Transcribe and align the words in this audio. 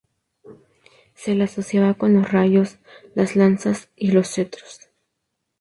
Se 1.13 1.35
le 1.35 1.43
asociaba 1.43 1.93
con 1.93 2.15
los 2.15 2.31
rayos, 2.31 2.79
las 3.13 3.35
lanzas 3.35 3.89
y 3.95 4.09
los 4.13 4.29
cetros. 4.29 4.89